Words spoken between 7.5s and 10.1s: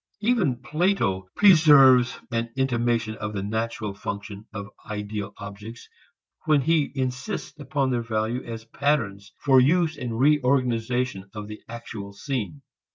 upon their value as patterns for use